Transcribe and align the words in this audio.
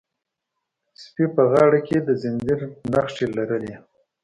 سپي 1.01 1.25
په 1.35 1.43
غاړه 1.51 1.79
کې 1.87 1.97
د 2.07 2.09
زنځیر 2.21 2.59
نښې 2.91 3.27
لرلې. 3.37 3.75